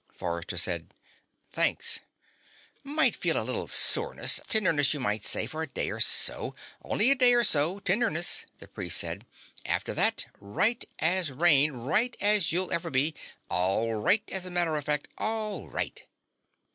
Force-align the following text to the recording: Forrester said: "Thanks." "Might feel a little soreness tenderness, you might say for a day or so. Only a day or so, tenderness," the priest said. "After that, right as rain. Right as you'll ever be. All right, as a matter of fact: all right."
Forrester 0.17 0.57
said: 0.57 0.95
"Thanks." 1.51 1.99
"Might 2.83 3.15
feel 3.15 3.37
a 3.39 3.45
little 3.45 3.67
soreness 3.67 4.39
tenderness, 4.47 4.95
you 4.95 4.99
might 4.99 5.23
say 5.23 5.45
for 5.45 5.61
a 5.61 5.67
day 5.67 5.91
or 5.91 5.99
so. 5.99 6.55
Only 6.81 7.11
a 7.11 7.15
day 7.15 7.35
or 7.35 7.43
so, 7.43 7.77
tenderness," 7.81 8.47
the 8.57 8.67
priest 8.67 8.97
said. 8.97 9.27
"After 9.63 9.93
that, 9.93 10.25
right 10.39 10.83
as 10.97 11.31
rain. 11.31 11.73
Right 11.73 12.17
as 12.19 12.51
you'll 12.51 12.73
ever 12.73 12.89
be. 12.89 13.13
All 13.47 13.93
right, 13.93 14.23
as 14.31 14.47
a 14.47 14.49
matter 14.49 14.75
of 14.75 14.85
fact: 14.85 15.07
all 15.19 15.69
right." 15.69 16.03